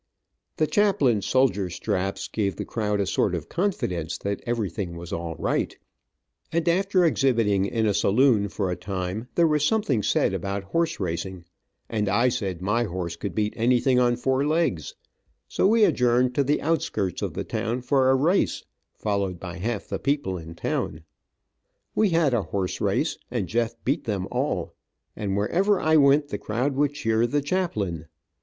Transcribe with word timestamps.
The 0.57 0.65
chaplain's 0.65 1.25
shoulder 1.25 1.69
straps 1.69 2.27
gave 2.27 2.55
the 2.55 2.65
crowd 2.65 2.99
a 2.99 3.05
sort 3.05 3.35
of 3.35 3.49
confidence 3.49 4.17
that 4.17 4.41
everything 4.47 4.95
was 4.97 5.13
all 5.13 5.35
right, 5.35 5.77
and 6.51 6.67
after 6.67 7.05
exhibiting 7.05 7.65
in 7.65 7.85
a 7.85 7.93
saloon 7.93 8.49
for 8.49 8.71
a 8.71 8.75
time, 8.75 9.27
there 9.35 9.45
was 9.45 9.63
something 9.63 10.01
said 10.01 10.33
about 10.33 10.63
horse 10.63 10.99
racing, 10.99 11.45
and 11.87 12.09
I 12.09 12.29
said 12.29 12.63
my 12.63 12.85
horse 12.85 13.15
could 13.15 13.35
beat 13.35 13.53
anything 13.55 13.99
on 13.99 14.15
four 14.15 14.43
legs, 14.43 14.95
so 15.47 15.67
we 15.67 15.83
adjourned 15.83 16.33
to 16.33 16.43
the 16.43 16.63
outskirts 16.63 17.21
of 17.21 17.33
town 17.47 17.81
for 17.83 18.09
a 18.09 18.15
race, 18.15 18.63
followed 18.95 19.39
by 19.39 19.57
half 19.59 19.87
the 19.87 19.99
people 19.99 20.35
in 20.35 20.55
town. 20.55 21.03
We 21.93 22.09
had 22.09 22.33
a 22.33 22.41
horse 22.41 22.81
race, 22.81 23.19
and 23.29 23.45
Jeff 23.47 23.75
beat 23.85 24.05
them 24.05 24.27
all, 24.31 24.73
and 25.15 25.37
wherever 25.37 25.79
I 25.79 25.95
went 25.97 26.29
the 26.29 26.39
crowd 26.39 26.73
would 26.75 26.95
cheer 26.95 27.27
the 27.27 27.43
chaplain. 27.43 28.07